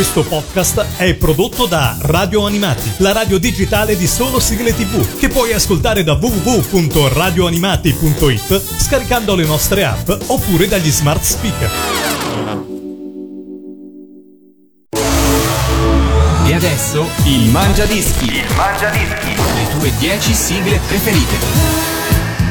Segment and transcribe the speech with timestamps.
[0.00, 5.28] Questo podcast è prodotto da Radio Animati, la radio digitale di solo sigle tv, che
[5.28, 11.70] puoi ascoltare da www.radioanimati.it scaricando le nostre app oppure dagli smart speaker.
[16.46, 18.24] E adesso il Mangia Dischi.
[18.24, 19.34] Il Mangia Dischi.
[19.34, 21.36] Le tue 10 sigle preferite.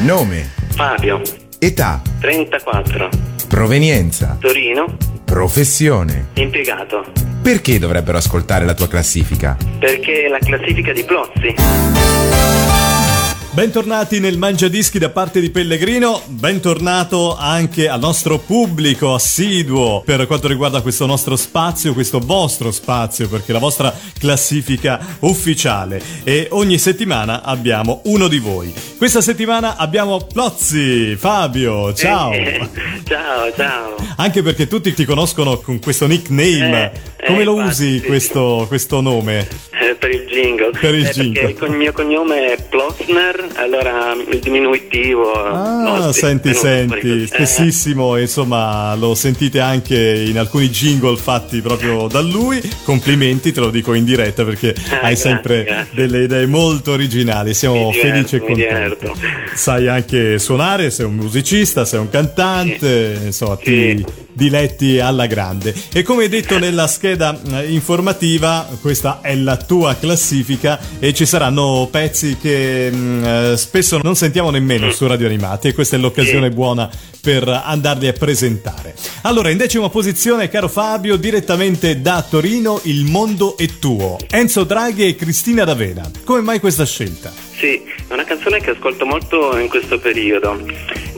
[0.02, 1.20] Nome, Fabio,
[1.58, 3.08] età, 34,
[3.48, 6.30] provenienza, Torino, professione.
[6.34, 7.06] impiegato.
[7.40, 9.56] Perché dovrebbero ascoltare la tua classifica?
[9.78, 12.69] Perché la classifica di Plozzi.
[13.60, 20.26] Bentornati nel Mangia Dischi da parte di Pellegrino, bentornato anche al nostro pubblico assiduo per
[20.26, 26.78] quanto riguarda questo nostro spazio, questo vostro spazio, perché la vostra classifica ufficiale e ogni
[26.78, 28.72] settimana abbiamo uno di voi.
[28.96, 32.32] Questa settimana abbiamo Plozzi, Fabio, ciao!
[32.32, 32.66] Eh,
[33.04, 33.94] ciao, ciao.
[34.16, 36.92] Anche perché tutti ti conoscono con questo nickname.
[37.16, 39.46] Eh, Come eh, lo infatti, usi questo, questo nome?
[39.70, 40.70] Eh, per il jingle.
[40.78, 41.42] Per il Eh, jingle.
[41.42, 45.32] Perché il mio cognome è Plotzner, allora il diminutivo.
[45.32, 47.26] Ah, no, sì, senti, senti, così.
[47.26, 52.60] spessissimo, insomma, lo sentite anche in alcuni jingle fatti proprio da lui.
[52.84, 55.88] Complimenti, te lo dico in diretta perché hai grazie, sempre grazie.
[55.92, 57.54] delle idee molto originali.
[57.54, 59.10] Siamo diverto, felici e contenti.
[59.54, 64.28] Sai anche suonare, sei un musicista, sei un cantante, insomma, ti Sì.
[64.32, 65.74] Diletti alla grande.
[65.92, 71.26] E come hai detto nella scheda eh, informativa, questa è la tua classifica e ci
[71.26, 75.98] saranno pezzi che mh, eh, spesso non sentiamo nemmeno su Radio Animati e questa è
[75.98, 78.94] l'occasione buona per andarli a presentare.
[79.22, 84.16] Allora, in decima posizione, caro Fabio, direttamente da Torino, Il mondo è tuo.
[84.30, 86.10] Enzo Draghi e Cristina D'Avena.
[86.24, 87.30] Come mai questa scelta?
[87.60, 90.58] Sì, è una canzone che ascolto molto in questo periodo.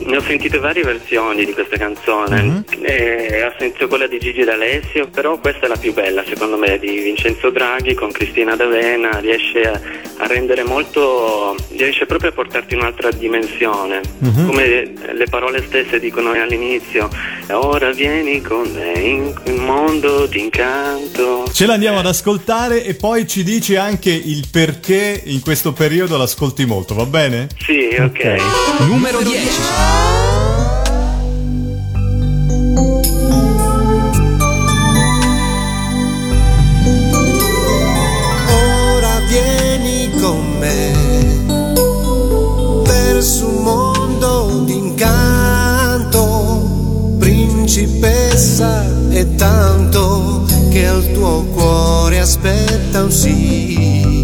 [0.05, 2.41] Ne ho sentite varie versioni di questa canzone.
[2.41, 2.63] Mhm.
[2.81, 6.77] Eh, ho sentito quella di Gigi D'Alessio, però questa è la più bella secondo me
[6.79, 9.19] di Vincenzo Draghi con Cristina D'Avena.
[9.19, 9.79] Riesce a,
[10.17, 11.55] a rendere molto.
[11.75, 14.01] riesce proprio a portarti in un'altra dimensione.
[14.19, 14.45] Mhm.
[14.47, 17.09] Come le parole stesse dicono all'inizio.
[17.49, 21.45] Ora vieni con me in un mondo d'incanto.
[21.51, 26.65] Ce l'andiamo ad ascoltare e poi ci dici anche il perché in questo periodo l'ascolti
[26.65, 27.47] molto, va bene?
[27.59, 28.37] Sì, ok.
[28.87, 29.92] Numero 10.
[49.15, 54.22] E tanto che al tuo cuore aspetta un sì.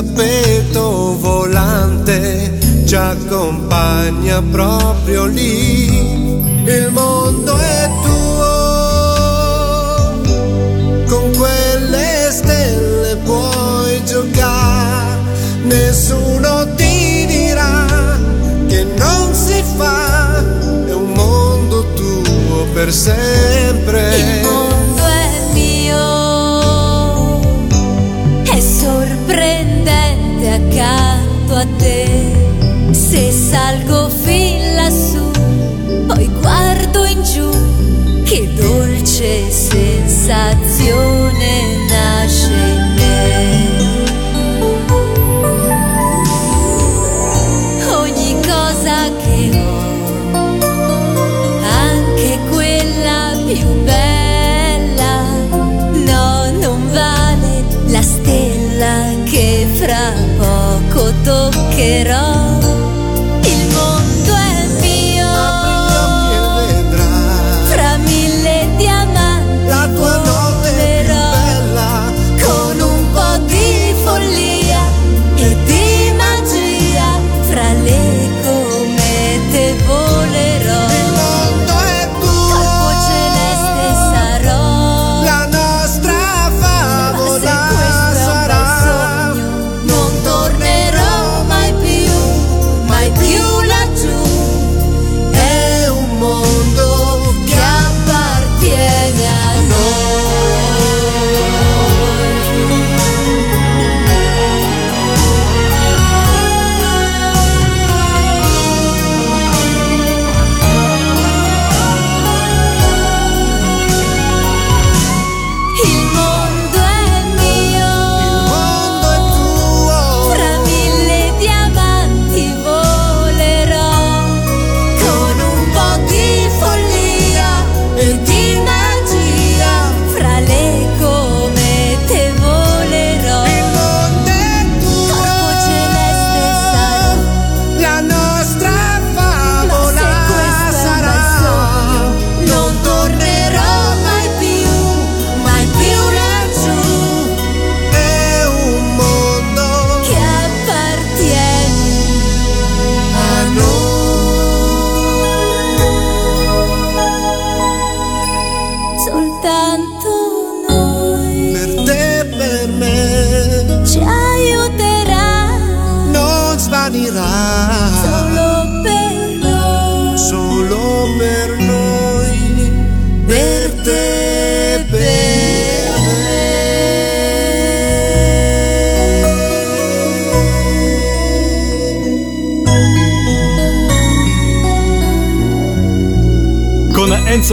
[0.00, 5.88] Tappeto volante ci accompagna proprio lì.
[6.64, 8.62] Il mondo è tuo,
[11.06, 15.18] con quelle stelle puoi giocare.
[15.64, 17.86] Nessuno ti dirà
[18.68, 20.38] che non si fa.
[20.86, 24.40] È un mondo tuo per sempre.
[31.50, 32.06] Accanto a te.
[32.92, 35.30] Se salgo fin lassù,
[36.06, 37.50] poi guardo in giù,
[38.24, 41.29] che dolce sensazione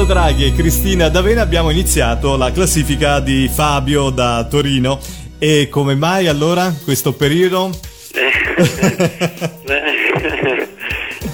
[0.08, 5.00] Draghi e Cristina D'Avena abbiamo iniziato la classifica di Fabio da Torino.
[5.38, 7.78] E come mai allora questo periodo?
[8.14, 8.32] Beh,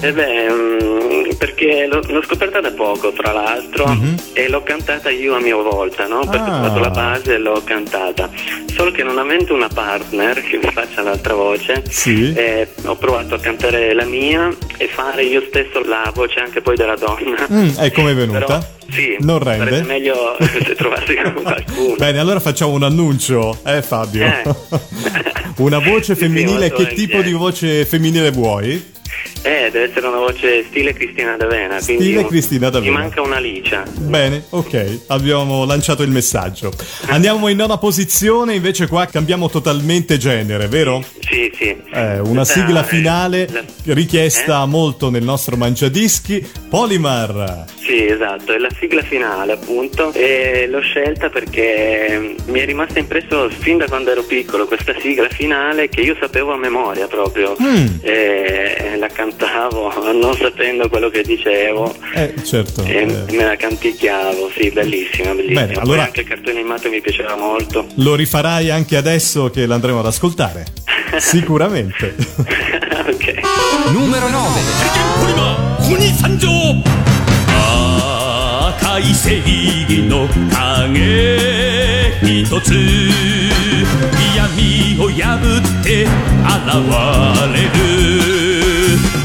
[0.00, 3.84] eh beh, mm, perché l'ho, scoperta da poco, tra l'altro,
[4.32, 6.20] e l'ho cantata io a mia volta, no?
[6.20, 6.60] Perché Ah.
[6.60, 8.30] ho fatto la base e l'ho cantata.
[8.74, 12.32] Solo che non avendo una partner che mi faccia l'altra voce, Sì.
[12.34, 16.76] eh, ho provato a cantare la mia e fare io stesso la voce anche poi
[16.76, 17.46] della donna.
[17.50, 18.44] Mm, e come è venuta?
[18.46, 18.60] Però,
[18.90, 19.64] sì, Non rende?
[19.70, 21.94] sarebbe meglio se trovassi qualcuno.
[21.96, 24.24] Bene, allora facciamo un annuncio, eh Fabio?
[24.24, 24.42] Eh.
[25.58, 28.92] una voce Sì, femminile, molto che tipo di voce femminile vuoi?
[29.42, 31.80] Eh, deve essere una voce stile Cristina D'Avena.
[31.80, 32.90] Stile Cristina D'Avena.
[32.92, 33.82] Mi manca una licia.
[33.98, 36.72] Bene, ok, abbiamo lanciato il messaggio.
[37.06, 41.04] Andiamo in nona posizione, invece qua cambiamo totalmente genere, vero?
[41.20, 41.76] Sì, sì.
[41.92, 43.48] Eh, una sigla è finale
[43.84, 44.66] richiesta Eh?
[44.66, 47.64] molto nel nostro mangiadischi, Polimar.
[47.84, 53.50] Sì, esatto, è la sigla finale appunto e l'ho scelta perché mi è rimasta impresso
[53.50, 57.86] fin da quando ero piccolo questa sigla finale che io sapevo a memoria proprio Mm.
[58.00, 62.83] e la cantavo non sapendo quello che dicevo Eh, certo.
[62.83, 65.61] e eh, me la canticchiavo, sì, bellissima, bellissima.
[65.65, 67.85] Bene, allora- Poi anche il cartone animato mi piaceva molto.
[67.95, 70.65] Lo rifarai anche adesso che l'andremo ad ascoltare?
[71.17, 72.15] Sicuramente.
[73.07, 73.33] ok.
[73.91, 74.47] Numero 9.
[75.19, 76.47] ポリマー鬼参上
[78.79, 81.37] 赤い正義の影
[82.23, 82.71] 一つ
[84.35, 86.09] 闇を破って現
[87.53, 88.42] れる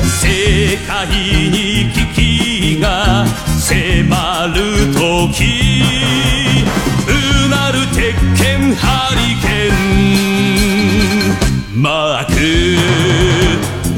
[0.10, 1.08] 世界
[1.50, 3.26] に危機が
[3.58, 4.58] 迫る
[4.94, 5.84] 時
[7.08, 7.10] う
[7.50, 9.74] なる鉄拳ハリケー
[11.76, 11.82] ン。
[11.82, 12.32] マーク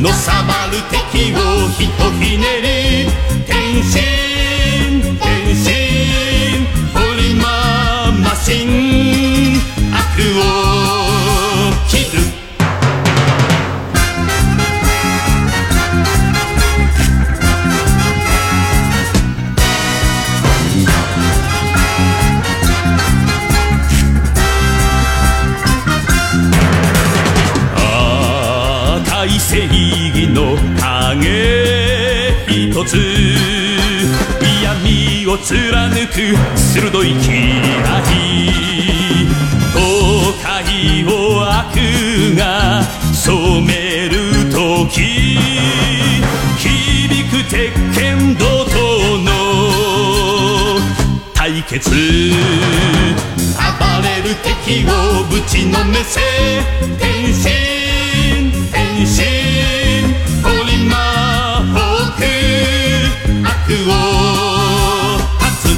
[0.01, 1.37] のさばる敵を
[1.69, 2.80] ひとひねり。
[29.51, 31.27] 正義の影。
[32.47, 32.95] 一つ
[34.63, 38.15] 闇を貫く鋭い嫌い
[39.73, 39.79] 後
[40.41, 41.11] 悔を
[41.43, 41.75] 悪
[42.37, 42.81] が
[43.13, 45.37] 染める時。
[46.57, 46.63] 響
[47.29, 49.29] く鉄拳怒涛の
[51.33, 51.89] 対決。
[51.89, 51.95] 暴
[54.01, 54.89] れる敵を
[55.25, 56.21] ぶちのめせ。
[56.97, 57.70] 天心
[63.73, 63.87] を
[65.39, 65.69] 断つ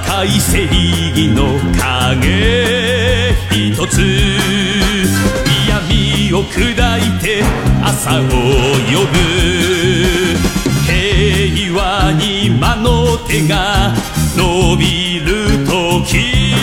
[0.00, 3.34] 赤い正義の影。
[3.50, 4.00] 一つ
[5.68, 7.44] 闇を砕いて
[7.82, 8.26] 朝を呼
[9.06, 9.35] ぶ。
[13.28, 13.92] 手が
[14.36, 16.54] 伸びる時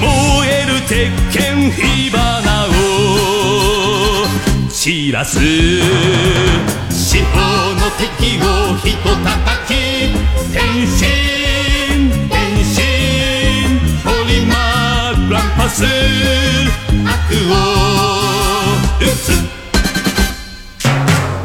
[0.00, 0.08] 燃
[0.48, 2.68] える鉄拳火花を
[4.68, 5.38] 散らす。
[6.90, 7.38] 四方
[7.74, 9.26] の敵をひと叩
[9.66, 9.70] き。
[10.52, 12.76] 天心天心
[14.04, 15.84] ポリマーランパス。
[15.84, 15.86] 悪
[17.50, 17.54] を
[19.00, 19.16] 打つ。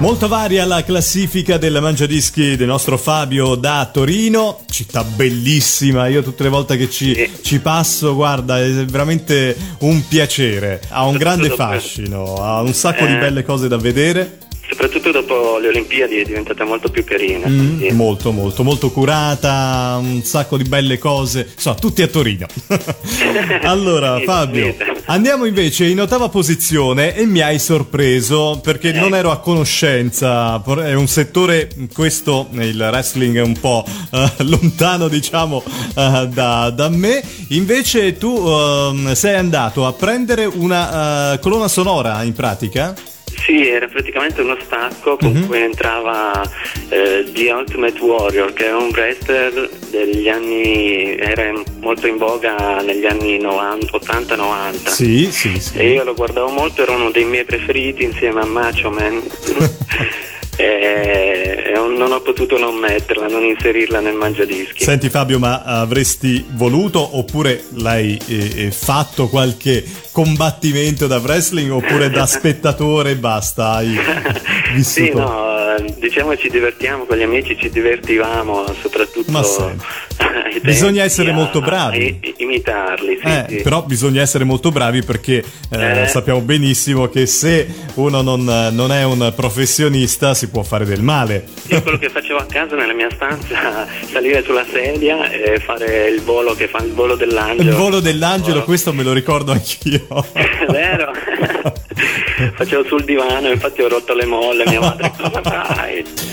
[0.02, 6.42] Molto varia la classifica della mangiadischi del nostro Fabio da Torino, città bellissima, io tutte
[6.42, 12.34] le volte che ci, ci passo, guarda, è veramente un piacere, ha un grande fascino,
[12.42, 13.18] ha un sacco di Eh.
[13.20, 14.40] belle cose da vedere,
[14.72, 17.46] Soprattutto dopo le Olimpiadi è diventata molto più carina.
[17.46, 17.92] Mm, sì.
[17.92, 22.46] molto molto molto curata, un sacco di belle cose, insomma tutti a Torino.
[23.64, 24.74] allora Sì, Fabio.
[25.08, 30.94] Andiamo invece in ottava posizione e mi hai sorpreso perché non ero a conoscenza, è
[30.94, 37.22] un settore, questo, il wrestling è un po' eh, lontano diciamo eh, da, da me,
[37.50, 42.96] invece tu ehm, sei andato a prendere una eh, colonna sonora in pratica?
[43.38, 46.42] Sì, era praticamente uno stacco con cui entrava
[46.90, 53.06] eh, The Ultimate Warrior, che è un wrestler degli anni, era molto in voga negli
[53.06, 54.88] anni 90, 80-90.
[54.88, 55.78] Sì, sì, sì.
[55.78, 59.22] E io lo guardavo molto, era uno dei miei preferiti insieme a Macho Man.
[60.58, 64.84] e, e non ho potuto non metterla, non inserirla nel mangiadischi.
[64.84, 72.10] Senti Fabio, ma avresti voluto oppure l'hai eh, eh, fatto qualche combattimento da wrestling oppure
[72.10, 73.74] da spettatore e basta?
[73.74, 73.98] Hai
[74.74, 75.06] vissuto?
[75.06, 79.32] Sì, no, eh, diciamo ci divertiamo con gli amici, ci divertivamo soprattutto.
[79.32, 79.40] Ma
[80.18, 82.20] ai Bisogna essere molto bravi.
[82.22, 83.56] i- imitarli, sì, Eh, sì.
[83.62, 86.08] Però bisogna essere molto bravi perché eh, Eh.
[86.08, 91.46] sappiamo benissimo che se uno non, non è un professionista si può fare del male.
[91.68, 96.22] Io quello che facevo a casa nella mia stanza, salire sulla sedia e fare il
[96.22, 97.70] volo che fa il volo dell'angelo.
[97.70, 98.66] Il volo dell'angelo, Volo.
[98.66, 100.06] questo me lo ricordo anch'io.
[100.34, 101.12] È vero?
[102.56, 105.42] Facevo sul divano, infatti ho rotto le molle, mia madre come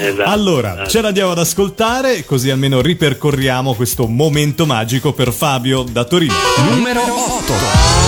[0.00, 0.30] Esatto.
[0.30, 0.88] Allora, Eh.
[0.88, 6.34] ce l'andiamo ad ascoltare, così almeno ripercorriamo questo momento magico per Fabio da Torino.
[6.70, 8.07] Numero 8.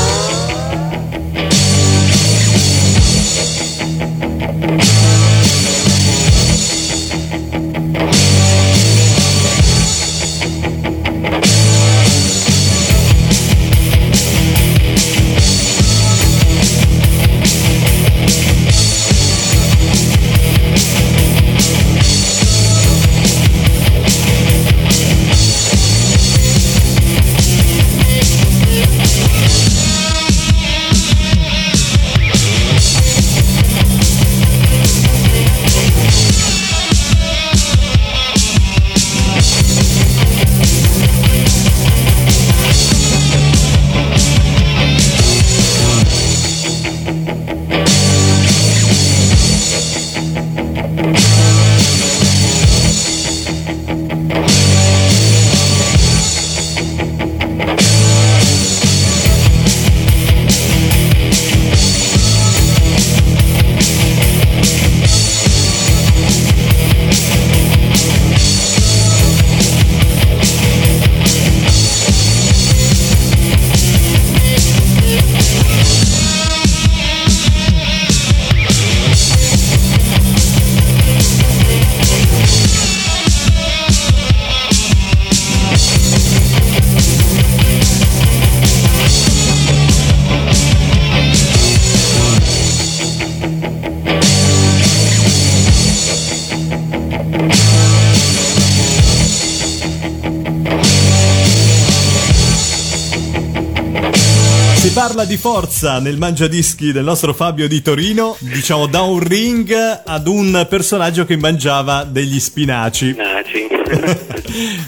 [105.81, 109.73] Forza nel mangiadischi del nostro Fabio di Torino, diciamo da un ring
[110.05, 113.15] ad un personaggio che mangiava degli spinaci.
[113.17, 113.67] Naci.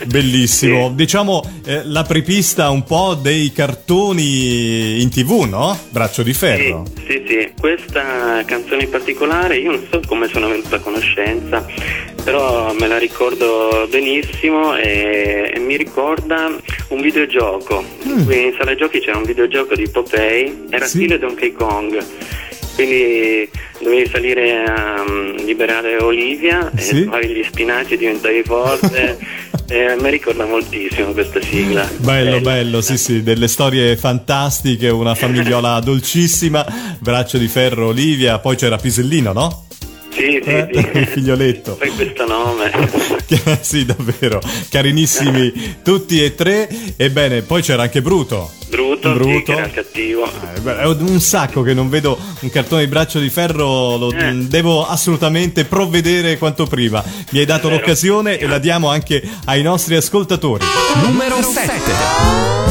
[0.06, 0.88] Bellissimo.
[0.88, 0.94] Sì.
[0.94, 5.78] Diciamo eh, la prepista un po' dei cartoni in tv, no?
[5.90, 6.84] Braccio di Sì, ferro.
[7.06, 11.64] sì, sì, questa canzone in particolare io non so come sono venuta a conoscenza,
[12.24, 16.50] però me la ricordo benissimo e, e mi ricorda
[16.88, 17.84] un videogioco.
[18.24, 20.88] Qui in sala giochi c'era un videogioco di Popeye, era Mm.
[20.88, 20.96] Sì.
[20.98, 22.04] stile Donkey Kong.
[22.74, 23.48] Quindi
[23.80, 26.98] dovevi salire a mm, liberare Olivia Sì.
[26.98, 29.18] e trovavi gli spinaci, diventavi forte.
[29.72, 31.88] e mi ricorda moltissimo questa sigla.
[31.98, 36.64] Bello, bello, sì, sì, delle storie fantastiche, una famigliola dolcissima,
[36.98, 39.66] braccio di ferro Olivia, poi c'era Pisellino, no?
[40.12, 40.78] Sì, sì, Eh, sì.
[40.98, 41.74] il figlioletto.
[41.76, 42.70] Poi questo nome.
[43.60, 46.68] sì, davvero, carinissimi tutti e tre.
[46.96, 48.50] Ebbene, poi c'era anche Bruto.
[48.68, 49.30] Bruto, Bruto.
[49.38, 50.24] Sì, che era cattivo.
[50.64, 54.32] Eh, È un sacco che non vedo un cartone di braccio di ferro, lo Eh.
[54.34, 57.02] devo assolutamente provvedere quanto prima.
[57.30, 60.64] Mi hai dato l'occasione e la diamo anche ai nostri ascoltatori.
[61.04, 62.61] Numero 7.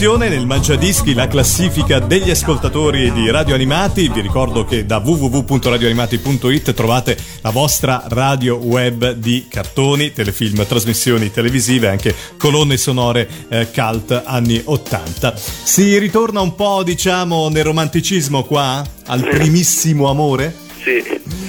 [0.00, 4.08] Posizione nel Mangiadischi la classifica degli ascoltatori di Radio Animati.
[4.08, 11.88] Vi ricordo che da www.radioanimati.it trovate la vostra radio web di cartoni, telefilm, trasmissioni televisive,
[11.88, 15.34] anche colonne sonore eh, cult anni 80.
[15.36, 20.56] Si ritorna un po', diciamo, nel romanticismo qua, al primissimo amore?
[20.82, 21.04] Sì,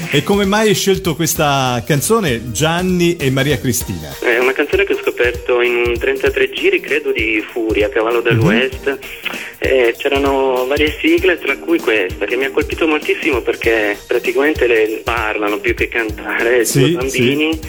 [0.09, 4.13] E come mai hai scelto questa canzone Gianni e Maria Cristina?
[4.19, 8.99] è una canzone che ho scoperto in un 33 giri, credo di Furia, Cavallo dell'Ouest.
[9.57, 15.01] Eh, c'erano varie sigle, tra cui questa, che mi ha colpito moltissimo perché praticamente le
[15.03, 17.59] parlano più che cantare, Sì, due bambini,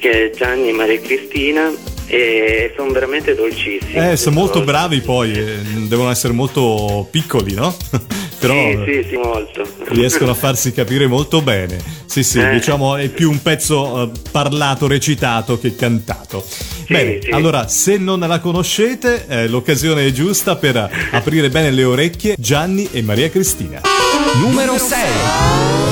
[0.00, 1.70] che è Gianni e Maria Cristina,
[2.06, 4.10] e sono veramente dolcissimi.
[4.10, 7.76] Eh, sono molto bravi poi, eh, devono essere molto piccoli, no?
[8.40, 9.62] Però Sì, sì, sì, molto.
[9.88, 11.76] riescono a farsi capire molto bene.
[12.06, 12.50] Sì, sì, Eh.
[12.52, 16.44] diciamo è più un pezzo eh, parlato, recitato che cantato.
[16.88, 17.30] bene, sì.
[17.30, 22.88] allora se non la conoscete, eh, l'occasione è giusta per aprire bene le orecchie Gianni
[22.90, 23.80] e Maria Cristina.
[24.40, 25.89] Numero 6.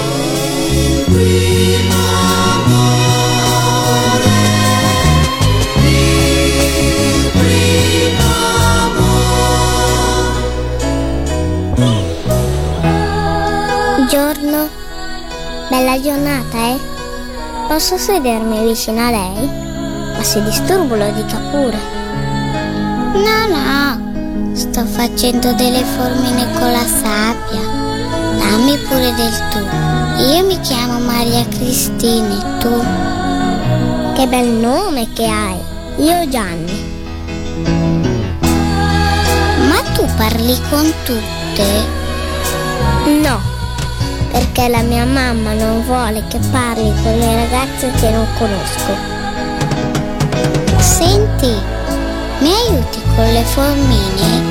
[15.79, 16.79] Bella giornata, eh?
[17.69, 19.49] Posso sedermi vicino a lei?
[20.17, 21.79] Ma se disturbo lo dica pure.
[23.15, 27.61] No, no, sto facendo delle formine con la sabbia.
[28.39, 30.23] Dammi pure del tu.
[30.25, 34.15] Io mi chiamo Maria Cristina e tu?
[34.15, 35.61] Che bel nome che hai.
[35.99, 36.87] Io Gianni.
[39.69, 41.97] Ma tu parli con tutte?
[43.23, 43.48] No,
[44.31, 49.17] perché la mia mamma non vuole che parli con le ragazze che non conosco.
[50.79, 51.53] Senti,
[52.41, 54.43] mi aiuti con le formine?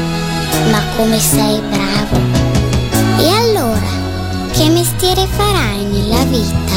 [0.71, 2.19] Ma come sei bravo!
[3.19, 3.87] E allora,
[4.51, 6.75] che mestiere farai nella vita?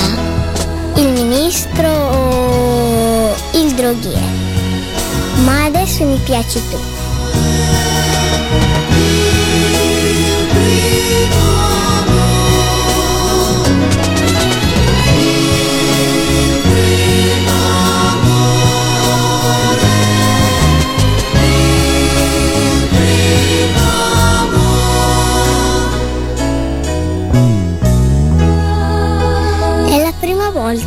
[0.94, 4.38] Il ministro o il droghiere?
[5.44, 6.78] Ma adesso mi piaci tu.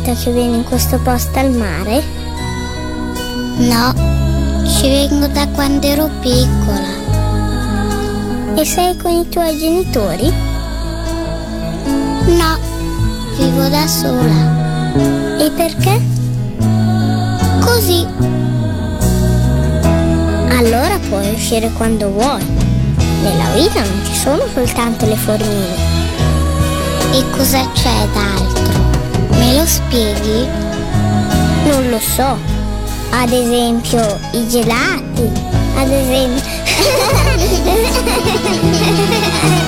[0.04, 2.02] Volta che vieni in questo posto al mare?
[3.56, 3.94] No,
[4.66, 6.92] ci vengo da quando ero piccola.
[8.54, 10.30] E sei con i tuoi genitori?
[12.26, 12.58] No,
[13.38, 14.92] vivo da sola.
[15.38, 15.98] E perché?
[17.60, 18.06] Così.
[20.50, 22.44] Allora puoi uscire quando vuoi.
[23.22, 25.92] Nella vita non ci sono soltanto le formine.
[27.12, 28.63] E cosa c'è d'altro?
[29.66, 30.46] Spieghi?
[31.64, 32.36] Non lo so.
[33.10, 35.30] Ad esempio i gelati.
[35.76, 36.52] Ad esempio...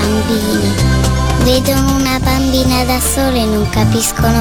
[0.00, 0.74] bambini.
[1.44, 4.35] Vedono una bambina da sola e non capiscono.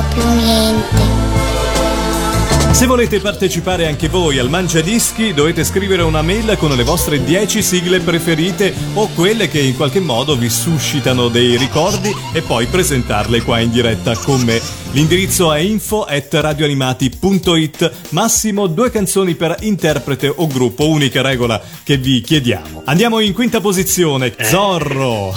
[2.75, 7.23] Se volete partecipare anche voi al Mangia Dischi dovete scrivere una mail con le vostre
[7.23, 12.65] 10 sigle preferite o quelle che in qualche modo vi suscitano dei ricordi e poi
[12.65, 14.61] presentarle qua in diretta con me.
[14.91, 21.95] L'indirizzo è info at radioanimati.it Massimo due canzoni per interprete o gruppo, unica regola che
[21.95, 22.81] vi chiediamo.
[22.83, 25.33] Andiamo in quinta posizione, Zorro.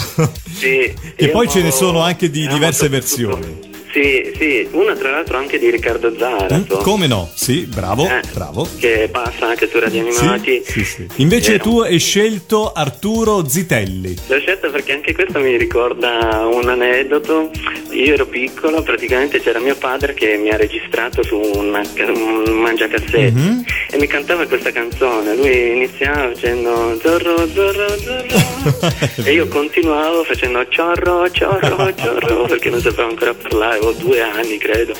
[0.57, 3.68] Sì, io poi ce ne sono anche di diverse versioni.
[4.01, 6.77] Sì, sì, una tra l'altro anche di Riccardo Zarato.
[6.79, 7.29] Mm, Come no?
[7.35, 8.69] Sì, bravo, Eh, bravo.
[8.79, 10.63] Che passa anche su Radio Animati.
[10.65, 11.05] Sì, sì.
[11.17, 14.15] Invece Eh, tu hai scelto Arturo Zitelli.
[14.29, 17.51] L'ho scelta perché anche questo mi ricorda un aneddoto.
[17.99, 23.33] Io ero piccolo, praticamente c'era mio padre che mi ha registrato su una- un mangiacassette
[23.33, 23.65] Mhm.
[23.91, 25.35] e mi cantava questa canzone.
[25.35, 28.79] Lui iniziava facendo Zorro, Zorro, Zorro
[29.27, 34.59] e io continuavo facendo Ciorro, Ciorro, Ciorro perché non sapevo ancora parlare, avevo due anni
[34.59, 34.95] credo.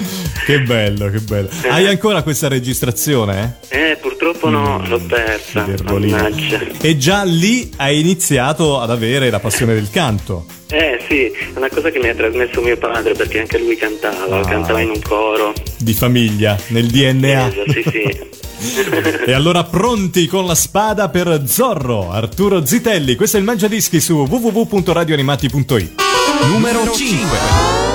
[0.49, 1.51] Che bello, che bello.
[1.61, 1.69] Eh.
[1.69, 3.59] Hai ancora questa registrazione?
[3.69, 5.67] Eh, purtroppo no, l'ho persa.
[6.81, 10.47] E già lì hai iniziato ad avere la passione del canto.
[10.71, 14.39] Eh sì, è una cosa che mi ha trasmesso mio padre perché anche lui cantava,
[14.39, 14.49] Ah.
[14.49, 15.53] cantava in un coro.
[15.77, 17.49] Di famiglia, nel DNA.
[17.49, 18.27] Eh, sì, sì.
[19.27, 23.17] E allora pronti con la spada per Zorro, Arturo Zitelli.
[23.17, 25.91] Questo è il Mangiadischi su www.radioanimati.it.
[26.51, 27.88] Numero 5.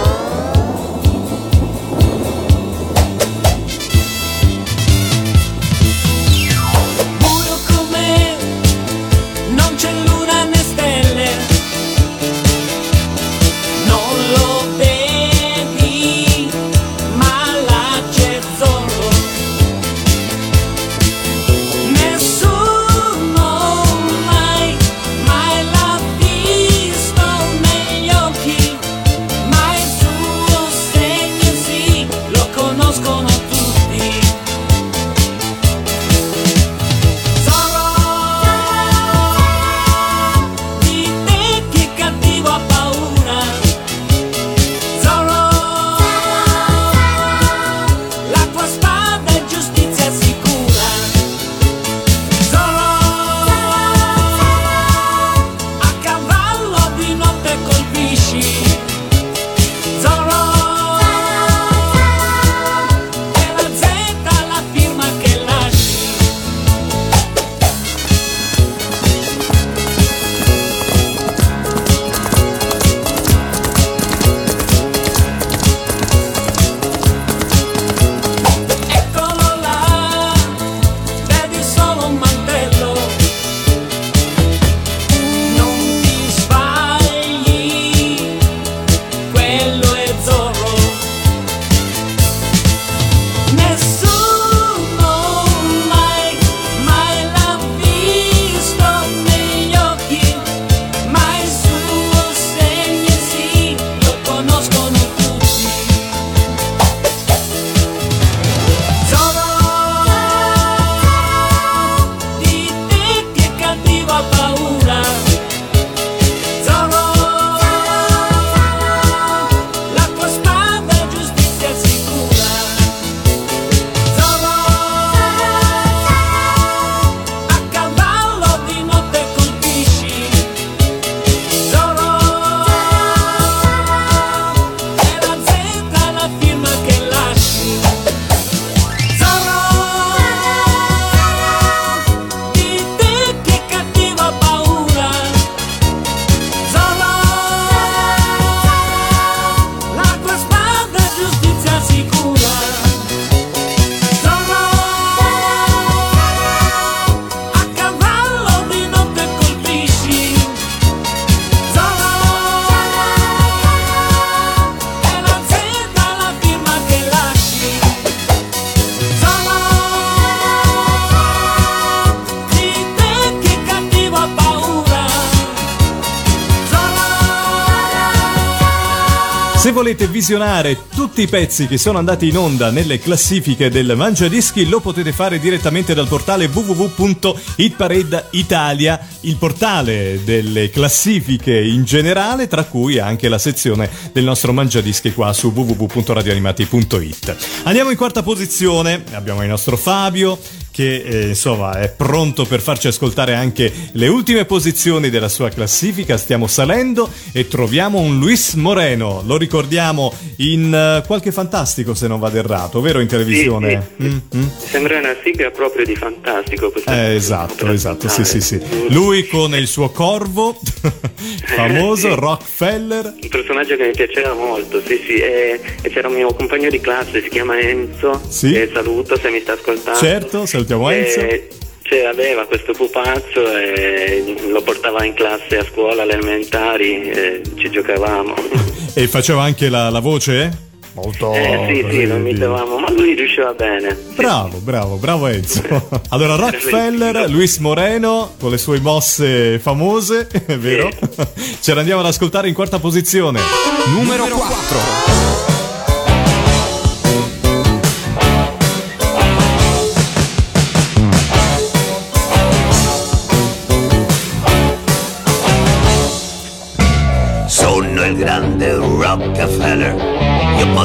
[180.23, 184.69] Se volete visionare tutti i pezzi che sono andati in onda nelle classifiche del Mangiadischi,
[184.69, 192.63] lo potete fare direttamente dal portale www.hitparade Italia, il portale delle classifiche in generale, tra
[192.63, 197.35] cui anche la sezione del nostro Mangiadischi qua su www.radioanimati.it.
[197.63, 200.39] Andiamo in quarta posizione, abbiamo il nostro Fabio
[200.73, 206.17] che eh, insomma è pronto per farci ascoltare anche le ultime posizioni della sua classifica.
[206.17, 209.21] Stiamo salendo e troviamo un Luis Moreno.
[209.23, 213.89] Lo ricordiamo in eh, qualche fantastico, se non vado errato, vero in televisione?
[213.97, 214.09] Sì, sì.
[214.35, 214.47] Mm, mm.
[214.57, 216.73] Sembra una sigla proprio di fantastico.
[216.87, 218.59] Eh, esatto, esatto, sì, sì, sì.
[218.89, 220.57] Lui con il suo corvo,
[221.55, 222.15] famoso, Sì.
[222.15, 223.13] Rockefeller.
[223.21, 226.79] Un personaggio che mi piaceva molto, sì, sì, e, e c'era un mio compagno di
[226.79, 228.67] classe, si chiama Enzo, Sì.
[228.73, 229.99] saluto se mi sta ascoltando.
[229.99, 231.19] Certo, salutiamo Enzo.
[231.19, 231.47] Eh,
[231.81, 237.69] cioè, aveva questo pupazzo e lo portava in classe a scuola, alle elementari, e ci
[237.69, 238.33] giocavamo.
[238.95, 240.71] e faceva anche la, la voce?
[240.93, 241.33] Molto.
[241.33, 243.97] Eh, sì, sì, non mi ma lui riusciva bene.
[244.13, 245.61] Bravo, bravo, bravo Enzo.
[246.09, 250.89] Allora, Rockefeller, Luis Moreno con le sue mosse famose, è vero?
[251.35, 251.57] Sì.
[251.59, 253.39] Ce l'andiamo ad ascoltare in quarta posizione.
[253.87, 254.77] Numero, Numero 4.
[254.77, 255.52] 4.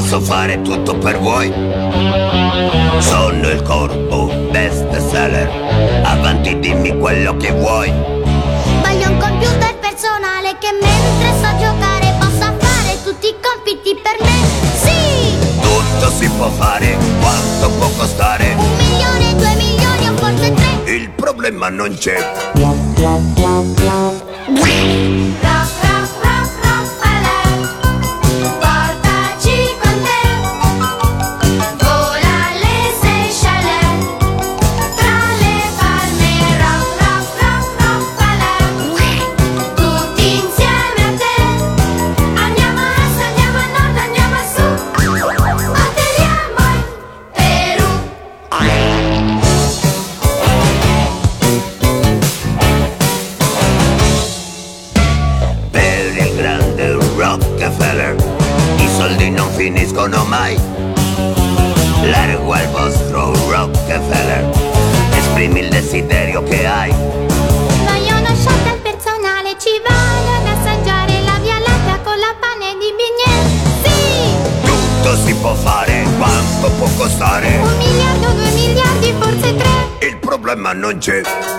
[0.08, 1.52] Posso fare tutto per voi.
[2.98, 7.90] Sono il corpo best seller, avanti dimmi quello che vuoi.
[7.90, 14.32] Voglio un computer personale che mentre so giocare possa fare tutti i compiti per me.
[14.78, 15.36] Sì!
[15.60, 18.54] Tutto si può fare, quanto può costare?
[18.56, 20.90] Un milione, due milioni o forse tre.
[20.90, 22.16] Il problema non c'è.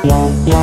[0.01, 0.07] C'è.
[0.07, 0.58] Rock,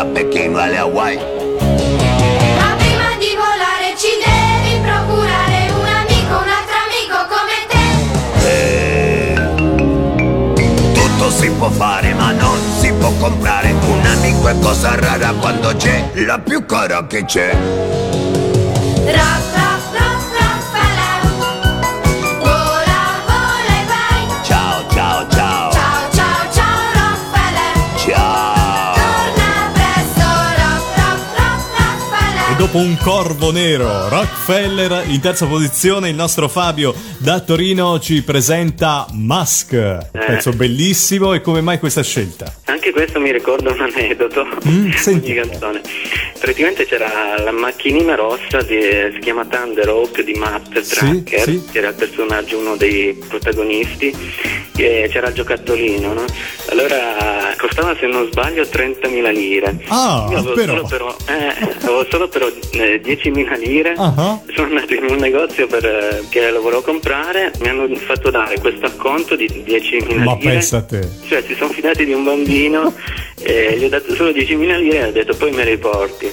[0.00, 1.18] da Pechino alle Hawaii.
[1.18, 7.84] Ma prima di volare ci devi procurare un amico, un altro amico come te.
[8.48, 9.34] Eh,
[10.94, 15.74] Tutto si può fare ma non si può comprare Un amico è cosa rara quando
[15.76, 17.54] c'è La più cara che c'è
[19.04, 19.59] Rock,
[32.60, 39.06] dopo un corvo nero, Rockefeller in terza posizione, il nostro Fabio da Torino ci presenta
[39.12, 42.52] Musk, un pezzo bellissimo e come mai questa scelta?
[42.82, 45.34] Anche questo mi ricorda un aneddoto Mm, di senti.
[45.34, 45.82] canzone.
[46.38, 48.80] Praticamente c'era la macchinina rossa, di,
[49.12, 51.62] si chiama Thunder Hawk di Matt Tracker, sì.
[51.70, 54.16] che era il personaggio, uno dei protagonisti,
[54.78, 56.24] e c'era il giocattolino, no?
[56.70, 59.78] Allora costava se non sbaglio 30.000 lire.
[59.88, 60.72] Ah, Io avevo però.
[60.76, 64.40] solo però, eh, avevo solo però eh, 10.000 lire, Ah.
[64.54, 68.58] sono andato in un negozio per, eh, che lo volevo comprare, mi hanno fatto dare
[68.58, 70.52] questo acconto di 10.000 Ma lire.
[70.52, 71.06] pensa a te.
[71.28, 72.69] Cioè si sono fidati di un bambino
[73.42, 76.30] e gli ho dato solo 10.000 lire e ho detto poi me le riporti.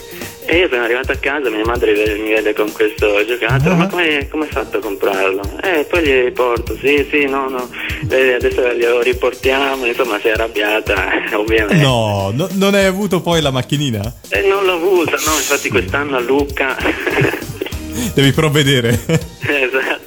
[0.50, 3.76] E io sono arrivato a casa, mia madre mi vede con questo giocattolo, Ah.
[3.76, 5.42] ma come come hai fatto a comprarlo?
[5.62, 7.70] Eh, poi glieli riporto, sì, sì, no, no,
[8.10, 10.96] Eh, adesso glielo riportiamo, insomma si è arrabbiata,
[11.36, 11.84] ovviamente.
[11.84, 14.14] No, no- non hai avuto poi la macchinina?
[14.30, 16.78] E non l'ho avuta, no, infatti quest'anno a Lucca...
[18.14, 18.98] Devi provvedere.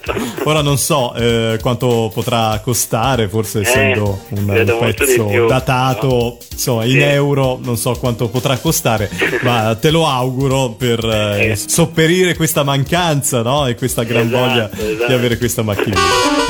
[0.45, 6.85] Ora non so eh, quanto potrà costare, forse essendo un, pezzo di più, datato, insomma
[6.85, 6.99] in Sì.
[7.01, 9.11] euro non so quanto potrà costare,
[9.43, 11.57] ma te lo auguro per eh, Eh.
[11.57, 13.67] sopperire questa mancanza no?
[13.67, 15.13] e questa gran Esatto, voglia di esatto.
[15.13, 15.99] avere questa macchina.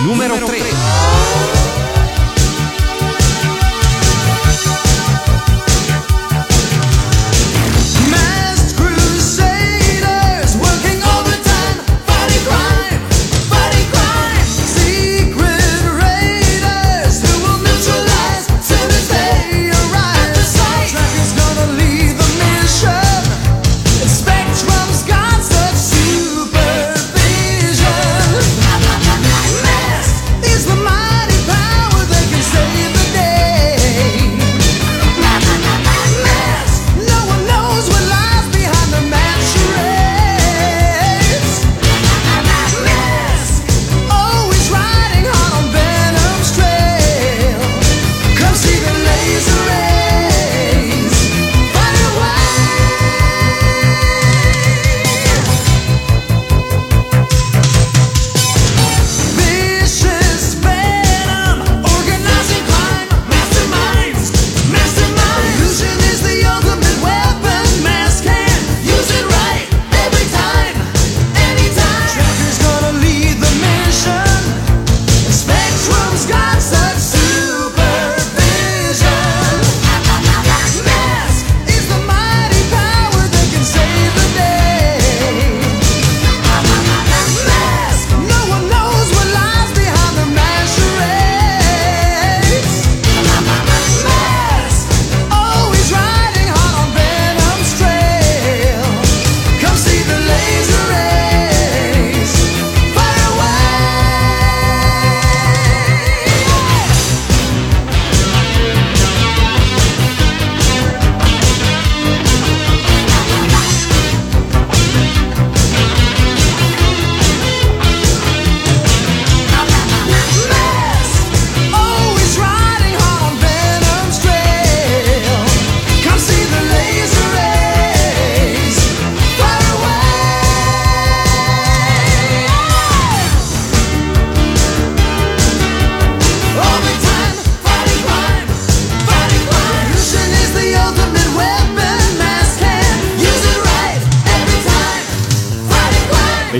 [0.04, 0.58] Numero 3.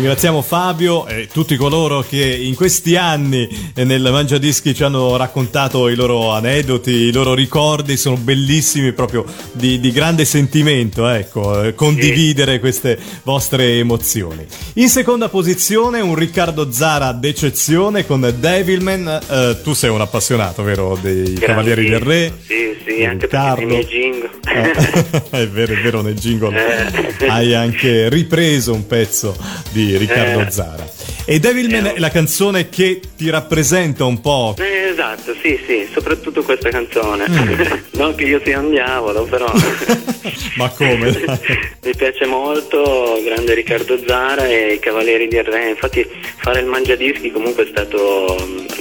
[0.01, 5.91] Ringraziamo Fabio e tutti coloro che in questi anni eh, nel Mangiadischi ci hanno raccontato
[5.91, 11.75] i loro aneddoti, i loro ricordi, sono bellissimi proprio di, di grande sentimento, ecco, eh,
[11.75, 14.47] condividere queste vostre emozioni.
[14.77, 20.99] In seconda posizione un Riccardo Zara d'eccezione con Devilman, Eh, tu sei un appassionato, vero,
[20.99, 22.33] dei Cavalieri del Re?
[22.47, 23.67] Sì, sì, anche Riccardo.
[23.67, 24.31] perché i miei jingle.
[24.51, 29.37] Eh, è vero, è vero, nel jingle hai anche ripreso un pezzo
[29.73, 30.51] di Riccardo Eh.
[30.51, 30.89] Zara.
[31.27, 31.93] E Devilman Eh.
[31.95, 34.55] è la canzone che ti rappresenta un po'.
[34.59, 37.27] Eh, esatto, sì, sì, soprattutto questa canzone.
[37.29, 37.63] Mm.
[38.01, 39.47] non che io sia un diavolo, però
[40.57, 41.11] Ma come?
[41.85, 45.69] mi piace molto, grande Riccardo Zara e i Cavalieri di Re.
[45.71, 46.05] Infatti
[46.39, 47.99] fare il mangiadischi comunque è stato,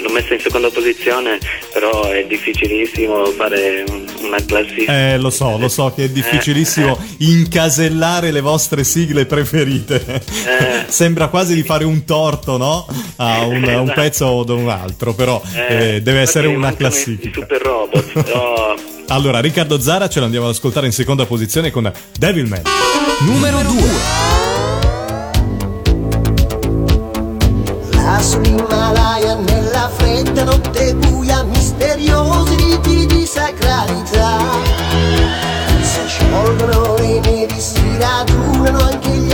[0.01, 1.37] l'ho messo in seconda posizione,
[1.73, 5.11] però è difficilissimo fare un- una classifica.
[5.13, 10.03] Eh, lo so, lo so che è difficilissimo incasellare le vostre sigle preferite.
[10.05, 10.85] Eh.
[10.99, 12.85] Sembra quasi di fare un torto, no?
[13.15, 13.91] A un, a un Esatto.
[14.01, 17.39] pezzo o ad un altro, però Eh, eh, deve essere una classifica.
[17.39, 18.75] Super robot, però
[19.07, 22.63] Allora, Riccardo Zara ce l'andiamo ad ascoltare in seconda posizione con Devilman.
[23.21, 23.77] Numero 2.
[27.93, 34.37] Là sull'Himalaya nella fredda notte buia misteriosi riti di sacralità
[35.81, 39.28] si sciolgono le nevi si radunano anche gli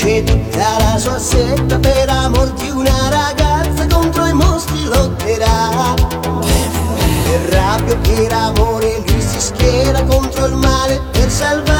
[0.00, 5.94] Tutta la sua setta per amor di una ragazza contro i mostri lotterà.
[7.24, 11.79] Per rabbia per amore lui si schiera contro il male per salvare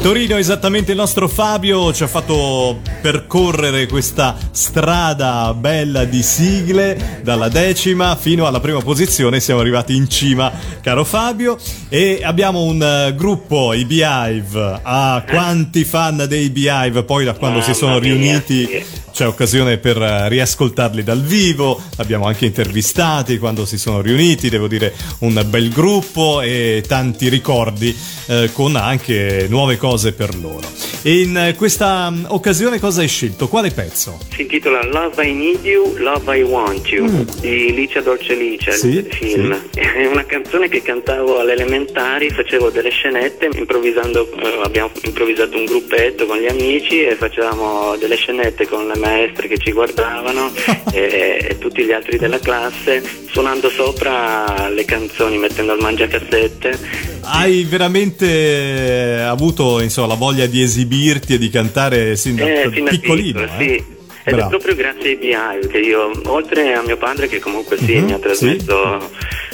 [0.00, 7.48] Torino esattamente il nostro Fabio ci ha fatto percorrere questa strada bella di sigle dalla
[7.48, 13.14] decima fino alla prima posizione, siamo arrivati in cima caro Fabio e abbiamo un eh,
[13.14, 18.14] gruppo, i Beehive, ah quanti fan dei Beehive poi da quando si sono Mamma mia,
[18.14, 18.84] riuniti.
[19.18, 24.68] C'è occasione per eh, riascoltarli dal vivo, abbiamo anche intervistati quando si sono riuniti, devo
[24.68, 27.92] dire un bel gruppo e tanti ricordi
[28.26, 30.70] eh, con anche nuove cose per loro.
[31.02, 33.48] E in questa mm, occasione cosa hai scelto?
[33.48, 34.18] Quale pezzo?
[34.32, 38.74] Si intitola Love I Need You, Love I Want You di Licia Dolce Licia, Mm.
[38.74, 39.60] Sì, il film.
[39.74, 45.64] È una canzone che cantavo alle elementari, facevo delle scenette improvvisando, eh, abbiamo improvvisato un
[45.64, 50.50] gruppetto con gli amici e facevamo delle scenette con le maestre che ci guardavano
[50.92, 56.78] e, e tutti gli altri della classe suonando sopra le canzoni, mettendo il mangiacassette.
[57.22, 62.84] Hai veramente avuto insomma, la voglia di esibirti e di cantare sin da Eh, fin
[62.84, 63.40] da piccolino?
[63.40, 63.64] piccolo, eh?
[63.66, 63.96] sì.
[64.24, 64.46] Ed Bravo.
[64.46, 68.04] è proprio grazie ai Beehive che io, oltre a mio padre che comunque sì, Mhm,
[68.04, 69.10] mi ha trasmesso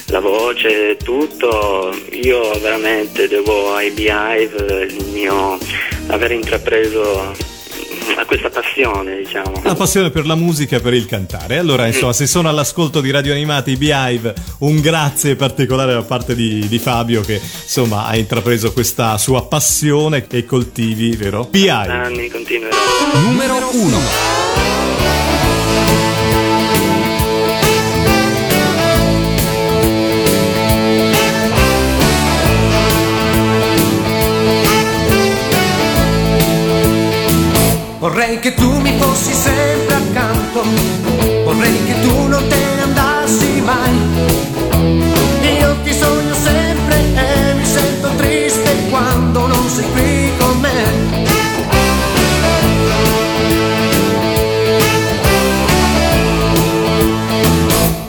[0.06, 5.58] la voce e tutto, io veramente devo ai Beehive il mio
[6.08, 7.32] aver intrapreso
[8.16, 9.62] a questa passione, diciamo.
[9.62, 11.58] La passione per la musica e per il cantare.
[11.58, 16.34] Allora, insomma, se sono all'ascolto di Radio Animati, i Beehive, un grazie particolare da parte
[16.34, 21.46] di, di Fabio che insomma ha intrapreso questa sua passione e coltivi, vero?
[21.50, 21.92] Beehive.
[21.92, 22.76] Anni continuerò.
[23.14, 24.33] Numero 1.
[38.04, 40.62] Vorrei che tu mi fossi sempre accanto,
[41.42, 43.98] vorrei che tu non te ne andassi mai.
[45.58, 50.84] Io ti sogno sempre e mi sento triste quando non sei qui con me.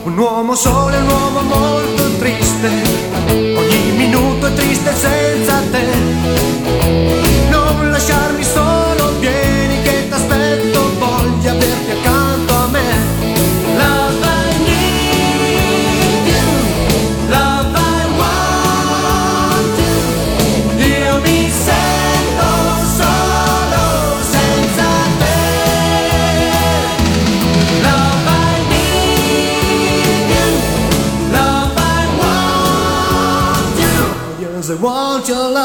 [0.04, 2.70] Un uomo solo è un uomo molto triste,
[3.30, 6.15] ogni minuto è triste senza te.
[35.28, 35.65] Your love.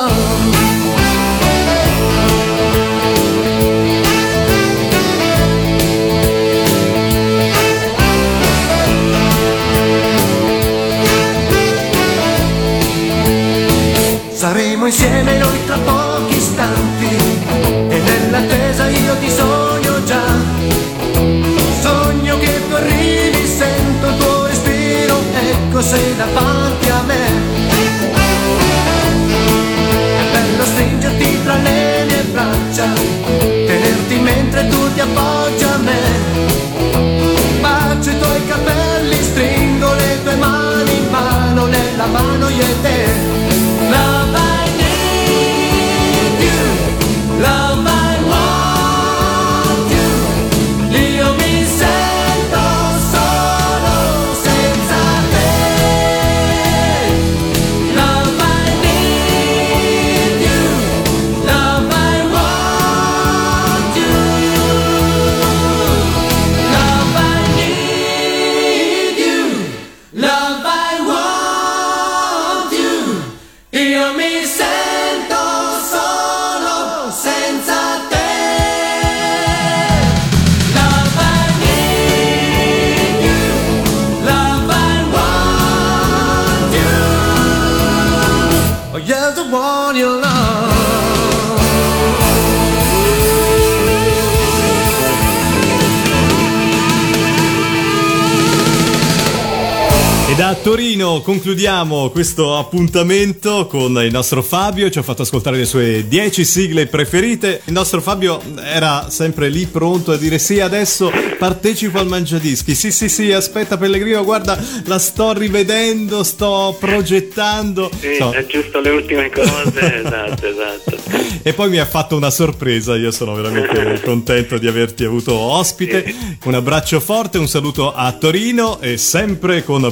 [100.40, 106.06] Da Torino concludiamo questo appuntamento con il nostro Fabio, ci ha fatto ascoltare le sue
[106.06, 107.62] 10 sigle preferite.
[107.64, 112.74] Il nostro Fabio era sempre lì pronto a dire sì, adesso partecipo al Mangiadischi.
[112.74, 117.90] Sì, sì, sì, aspetta Pellegrino, guarda, la sto rivedendo, sto progettando.
[117.98, 118.30] Sì, No.
[118.30, 120.96] aggiusto le ultime cose, esatto, esatto.
[121.42, 126.14] E poi mi ha fatto una sorpresa, io sono veramente contento di averti avuto ospite.
[126.44, 129.88] Un abbraccio forte, un saluto a Torino e sempre con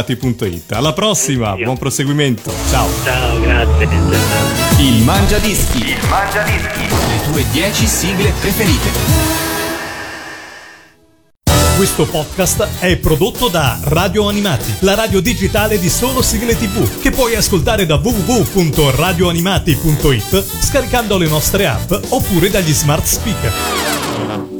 [0.00, 0.72] www.radioanimati.it.
[0.72, 2.52] Alla prossima, buon proseguimento.
[2.68, 2.88] Ciao.
[3.04, 3.88] Ciao, grazie.
[4.78, 5.78] Il Mangia Dischi.
[5.78, 6.88] Il Mangia Dischi.
[6.88, 9.28] Le tue 10 sigle preferite.
[11.76, 17.10] Questo podcast è prodotto da Radio Animati, la radio digitale di solo sigle tv, che
[17.10, 24.59] puoi ascoltare da www.radioanimati.it scaricando le nostre app oppure dagli smart speaker.